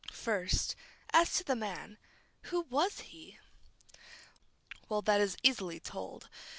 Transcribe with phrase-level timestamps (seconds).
[0.13, 0.75] First:
[1.13, 1.99] As to the man.
[2.45, 3.37] Who was he?
[4.89, 6.27] Well, that is easily told.